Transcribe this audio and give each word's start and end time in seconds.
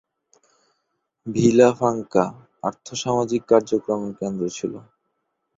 Villa 1.27 1.69
Franca 1.73 2.25
আর্থ-সামাজিক 2.63 3.41
কার্যক্রমের 3.51 4.13
কেন্দ্র 4.19 4.43
ছিল। 4.57 4.73